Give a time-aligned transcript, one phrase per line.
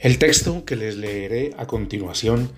[0.00, 2.52] El texto que les leeré a continuación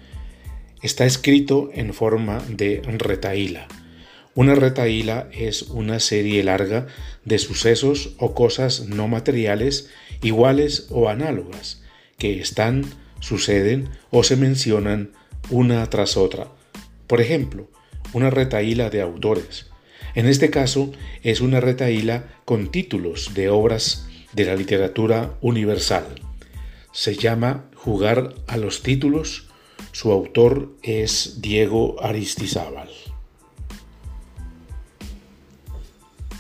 [0.83, 3.67] está escrito en forma de retaíla.
[4.35, 6.87] Una retaíla es una serie larga
[7.25, 9.89] de sucesos o cosas no materiales
[10.21, 11.83] iguales o análogas
[12.19, 12.85] que están,
[13.21, 15.13] suceden o se mencionan
[15.49, 16.49] una tras otra.
[17.07, 17.71] Por ejemplo,
[18.13, 19.71] una retaíla de autores.
[20.15, 26.05] En este caso es una retaíla con títulos de obras de la literatura universal.
[26.93, 29.49] Se llama Jugar a los títulos.
[29.93, 32.89] Su autor es Diego Aristizábal.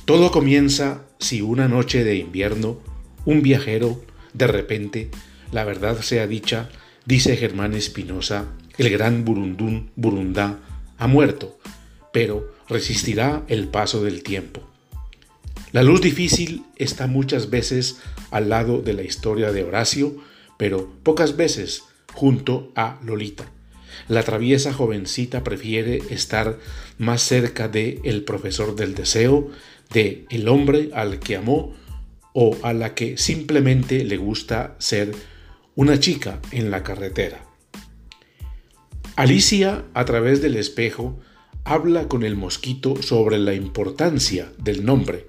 [0.04, 2.78] Todo comienza si una noche de invierno
[3.24, 4.00] un viajero,
[4.32, 5.10] de repente,
[5.52, 6.70] la verdad sea dicha,
[7.04, 8.46] dice Germán Espinosa,
[8.78, 10.58] el gran Burundún Burundá
[10.98, 11.58] ha muerto,
[12.12, 14.62] pero resistirá el paso del tiempo.
[15.72, 20.16] La luz difícil está muchas veces al lado de la historia de Horacio,
[20.60, 23.50] pero pocas veces junto a Lolita.
[24.08, 26.58] La traviesa jovencita prefiere estar
[26.98, 29.48] más cerca de el profesor del deseo,
[29.90, 31.74] de el hombre al que amó
[32.34, 35.12] o a la que simplemente le gusta ser
[35.76, 37.42] una chica en la carretera.
[39.16, 41.18] Alicia, a través del espejo,
[41.64, 45.26] habla con el mosquito sobre la importancia del nombre,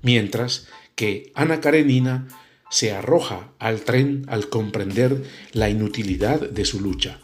[0.00, 2.26] mientras que Ana Karenina
[2.72, 7.20] se arroja al tren al comprender la inutilidad de su lucha.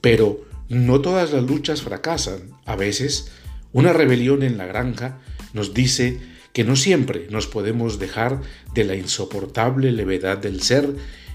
[0.00, 2.52] Pero no todas las luchas fracasan.
[2.64, 3.30] A veces,
[3.70, 5.20] una rebelión en la granja
[5.52, 6.20] nos dice
[6.54, 8.40] que no siempre nos podemos dejar
[8.72, 10.88] de la insoportable levedad del ser,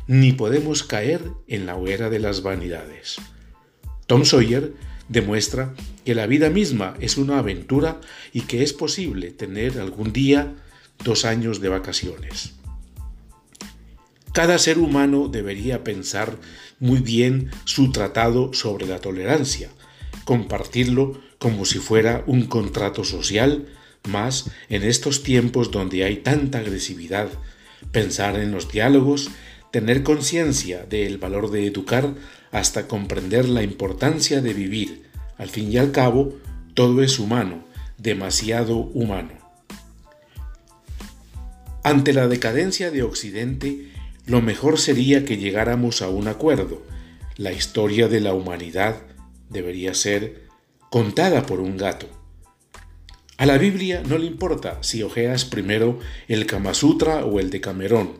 [0.07, 3.17] ni podemos caer en la hoguera de las vanidades.
[4.07, 4.73] Tom Sawyer
[5.09, 8.01] demuestra que la vida misma es una aventura
[8.33, 10.55] y que es posible tener algún día
[11.03, 12.55] dos años de vacaciones.
[14.33, 16.37] Cada ser humano debería pensar
[16.79, 19.69] muy bien su tratado sobre la tolerancia,
[20.25, 23.67] compartirlo como si fuera un contrato social,
[24.09, 27.29] más en estos tiempos donde hay tanta agresividad,
[27.91, 29.29] pensar en los diálogos,
[29.69, 32.15] tener conciencia del valor de educar
[32.51, 35.03] hasta comprender la importancia de vivir.
[35.37, 36.33] Al fin y al cabo,
[36.73, 37.63] todo es humano,
[37.99, 39.33] demasiado humano.
[41.83, 43.92] Ante la decadencia de Occidente,
[44.25, 46.81] lo mejor sería que llegáramos a un acuerdo.
[47.35, 49.01] La historia de la humanidad
[49.49, 50.43] debería ser
[50.89, 52.07] contada por un gato.
[53.37, 57.59] A la Biblia no le importa si ojeas primero el Kama Sutra o el de
[57.59, 58.13] Camerón,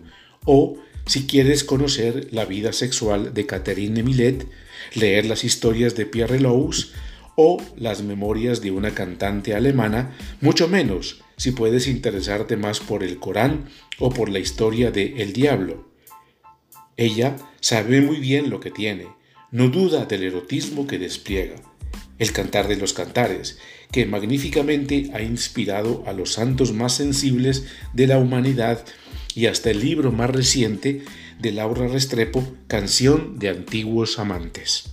[0.44, 4.48] o si quieres conocer la vida sexual de Catherine Millet,
[4.96, 6.92] leer las historias de Pierre Louis
[7.36, 13.20] o las memorias de una cantante alemana, mucho menos si puedes interesarte más por el
[13.20, 15.93] Corán o por la historia de El Diablo.
[16.98, 19.08] Ella sabe muy bien lo que tiene,
[19.52, 21.56] no duda del erotismo que despliega,
[22.20, 23.58] el cantar de los cantares,
[23.92, 28.84] que magníficamente ha inspirado a los santos más sensibles de la humanidad
[29.36, 31.04] y hasta el libro más reciente
[31.40, 34.92] de Laura Restrepo, Canción de Antiguos Amantes.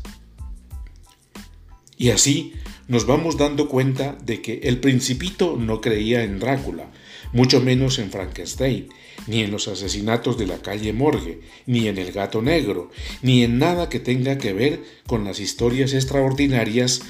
[1.96, 2.54] Y así
[2.88, 6.90] nos vamos dando cuenta de que el principito no creía en Drácula,
[7.32, 8.88] mucho menos en Frankenstein,
[9.26, 12.91] ni en los asesinatos de la calle Morgue, ni en el gato negro,
[13.22, 17.03] ni en nada que tenga que ver con las historias extraordinarias.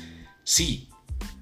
[0.44, 0.88] Sí,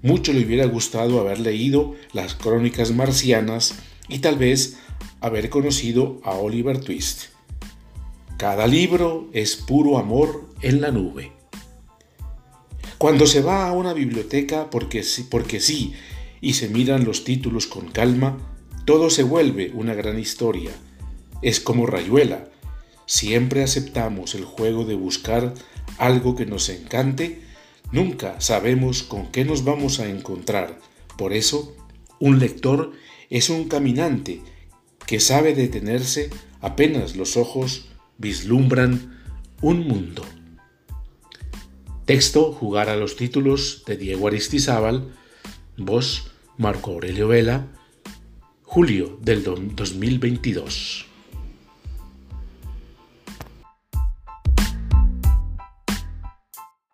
[0.03, 3.75] mucho le hubiera gustado haber leído las crónicas marcianas
[4.09, 4.79] y tal vez
[5.21, 7.25] haber conocido a Oliver Twist.
[8.37, 11.33] Cada libro es puro amor en la nube.
[12.99, 15.95] Cuando se va a una biblioteca porque porque sí
[16.41, 18.39] y se miran los títulos con calma,
[18.89, 20.71] todo se vuelve una gran historia.
[21.43, 22.49] Es como Rayuela.
[23.05, 25.53] Siempre aceptamos el juego de buscar
[25.99, 27.43] algo que nos encante.
[27.93, 30.81] Nunca sabemos con qué nos vamos a encontrar.
[31.19, 31.77] Por eso,
[32.19, 32.93] un lector
[33.29, 34.41] es un caminante
[35.05, 36.31] que sabe detenerse
[36.63, 39.23] apenas los ojos vislumbran
[39.61, 40.25] un mundo.
[42.07, 45.15] Texto Jugar a los títulos de Diego Aristizábal,
[45.77, 47.69] voz Marco Aurelio Vela,
[48.79, 51.18] julio del 2022.